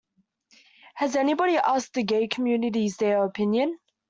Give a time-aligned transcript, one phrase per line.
[0.95, 3.77] Has anybody asked the gay communities their opinion?